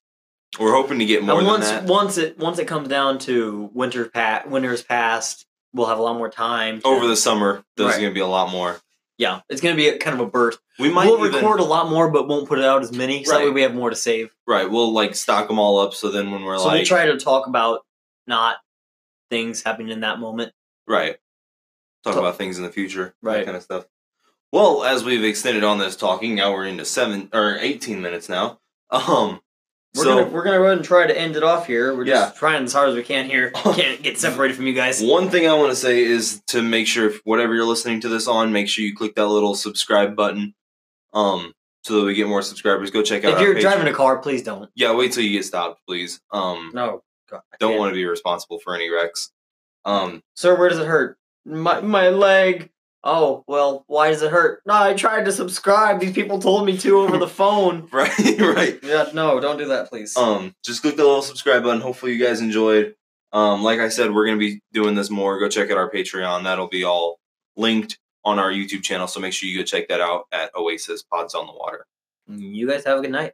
We're 0.60 0.74
hoping 0.74 1.00
to 1.00 1.06
get 1.06 1.24
more 1.24 1.38
And 1.38 1.46
than 1.46 1.54
once 1.54 1.70
that 1.70 1.84
once 1.86 2.18
it 2.18 2.38
once 2.38 2.58
it 2.60 2.68
comes 2.68 2.88
down 2.88 3.20
to 3.20 3.70
winter 3.74 4.10
pa- 4.10 4.44
winter's 4.48 4.82
past, 4.84 5.46
we'll 5.74 5.88
have 5.88 6.00
a 6.00 6.02
lot 6.02 6.18
more 6.18 6.30
time 6.30 6.82
to- 6.82 6.88
over 6.88 7.06
the 7.08 7.16
summer. 7.16 7.64
There's 7.78 7.92
Right. 7.92 8.02
going 8.02 8.10
to 8.12 8.14
be 8.14 8.20
a 8.22 8.28
lot 8.28 8.50
more. 8.52 8.82
Yeah, 9.18 9.42
it's 9.50 9.62
going 9.62 9.76
to 9.76 9.78
be 9.82 9.88
a, 9.88 9.98
kind 10.00 10.16
of 10.20 10.28
a 10.28 10.30
burst. 10.30 10.60
We 10.80 10.90
might 10.90 11.06
we'll 11.06 11.20
even, 11.26 11.36
record 11.36 11.60
a 11.60 11.64
lot 11.64 11.90
more, 11.92 12.10
but 12.10 12.28
won't 12.28 12.48
put 12.50 12.58
it 12.58 12.66
out 12.66 12.82
as 12.82 12.92
many. 12.92 13.24
So 13.24 13.34
that 13.34 13.44
way 13.46 13.52
we 13.52 13.62
have 13.62 13.76
more 13.76 13.92
to 13.92 13.96
save. 13.96 14.34
right. 14.48 14.68
We'll 14.70 14.92
like 14.92 15.16
stock 15.16 15.48
them 15.48 15.60
all 15.60 15.78
up. 15.80 15.94
So 15.94 16.10
then 16.10 16.32
when 16.32 16.44
we're 16.44 16.58
so 16.58 16.66
like 16.66 16.74
we'll 16.80 16.86
try 16.86 17.06
to 17.06 17.18
talk 17.20 17.46
about 17.48 17.86
not 18.26 18.58
things 19.30 19.62
happening 19.62 19.90
in 19.90 20.00
that 20.02 20.20
moment. 20.20 20.54
Right. 20.88 21.18
Talk 22.04 22.16
about 22.16 22.38
things 22.38 22.58
in 22.58 22.64
the 22.64 22.72
future, 22.72 23.14
that 23.22 23.28
Right. 23.28 23.46
kind 23.46 23.56
of 23.58 23.64
stuff. 23.64 23.86
Well, 24.52 24.84
as 24.84 25.04
we've 25.04 25.24
extended 25.24 25.64
on 25.64 25.78
this 25.78 25.96
talking, 25.96 26.36
now 26.36 26.52
we're 26.52 26.66
into 26.66 26.84
seven 26.86 27.30
or 27.34 27.58
eighteen 27.60 28.02
minutes 28.02 28.28
now. 28.28 28.60
Um, 28.90 29.40
We're 29.96 30.04
so 30.04 30.16
gonna 30.16 30.28
we're 30.30 30.44
gonna 30.44 30.58
go 30.58 30.64
ahead 30.66 30.78
and 30.78 30.86
try 30.86 31.06
to 31.08 31.18
end 31.18 31.36
it 31.38 31.44
off 31.44 31.68
here. 31.68 31.96
We're 31.96 32.06
Yeah. 32.06 32.26
just 32.28 32.38
trying 32.38 32.64
as 32.66 32.74
hard 32.74 32.90
as 32.90 32.96
we 32.96 33.04
can 33.04 33.30
here. 33.30 33.52
Can't 33.56 34.02
get 34.02 34.18
separated 34.18 34.56
from 34.56 34.68
you 34.68 34.74
guys. 34.74 35.02
one 35.02 35.30
thing 35.30 35.48
I 35.48 35.54
want 35.54 35.72
to 35.72 35.76
say 35.76 36.02
is 36.04 36.42
to 36.48 36.62
make 36.62 36.88
sure 36.88 37.10
if 37.10 37.22
whatever 37.24 37.54
you're 37.54 37.66
listening 37.66 38.02
to 38.02 38.10
this 38.10 38.28
on, 38.28 38.52
make 38.52 38.68
sure 38.68 38.84
you 38.84 38.96
click 38.96 39.16
that 39.16 39.28
little 39.28 39.54
subscribe 39.56 40.16
button, 40.16 40.54
um, 41.14 41.54
so 41.84 42.00
that 42.00 42.06
we 42.06 42.14
get 42.14 42.28
more 42.28 42.42
subscribers. 42.42 42.92
Go 42.92 43.02
check 43.04 43.24
out. 43.24 43.36
If 43.36 43.42
you're 43.42 43.60
driving 43.60 43.88
a 43.88 43.94
car, 43.94 44.18
please 44.18 44.44
don't. 44.44 44.70
yeah, 44.76 44.94
wait 44.94 45.12
till 45.14 45.24
you 45.24 45.32
get 45.38 45.46
stopped, 45.46 45.80
please. 45.88 46.20
Um, 46.32 46.72
No, 46.74 47.04
God, 47.30 47.42
don't 47.60 47.78
want 47.78 47.92
to 47.92 47.96
be 47.96 48.06
responsible 48.06 48.60
for 48.60 48.76
any 48.76 48.90
wrecks. 48.90 49.32
Um, 49.86 50.22
Sir, 50.36 50.58
where 50.58 50.70
does 50.70 50.80
it 50.80 50.88
hurt? 50.88 51.18
My 51.46 51.82
my 51.82 52.10
leg. 52.10 52.70
Oh 53.04 53.44
well, 53.48 53.84
why 53.88 54.10
does 54.12 54.22
it 54.22 54.32
hurt? 54.32 54.62
No, 54.68 54.76
I 54.76 54.94
tried 54.94 55.26
to 55.26 55.32
subscribe. 55.32 56.00
These 56.00 56.14
people 56.14 56.38
told 56.40 56.66
me 56.68 56.78
to 56.80 57.00
over 57.00 57.18
the 57.18 57.28
phone. 57.42 57.88
right, 57.92 58.12
right. 58.40 58.80
Yeah, 58.84 59.10
no, 59.14 59.40
don't 59.40 59.58
do 59.58 59.66
that, 59.70 59.90
please. 59.90 60.16
um 60.18 60.54
just 60.64 60.82
click 60.84 60.98
the 60.98 61.04
little 61.04 61.22
subscribe 61.24 61.64
button 61.64 61.82
hopefully 61.82 62.14
you 62.14 62.24
guys 62.24 62.42
enjoyed 62.42 62.94
um 63.34 63.64
like 63.64 63.80
i 63.80 63.88
said 63.90 64.14
we're 64.14 64.26
gonna 64.26 64.38
be 64.38 64.60
doing 64.74 64.94
this 64.94 65.10
more 65.10 65.40
go 65.40 65.48
check 65.50 65.72
out 65.72 65.78
our 65.78 65.90
patreon 65.90 66.44
that'll 66.44 66.68
be 66.68 66.84
all 66.84 67.18
linked 67.56 67.98
on 68.26 68.38
our 68.40 68.52
youtube 68.52 68.84
channel 68.84 69.08
so 69.08 69.20
make 69.22 69.32
sure 69.34 69.48
you 69.50 69.58
go 69.58 69.64
check 69.64 69.88
that 69.88 70.02
out 70.02 70.26
at 70.34 70.54
oasis 70.56 71.02
pods 71.02 71.34
on 71.34 71.48
the 71.48 71.54
water 71.54 71.86
you 72.28 72.68
guys 72.68 72.84
have 72.86 73.00
a 73.00 73.02
good 73.02 73.12
night. 73.12 73.34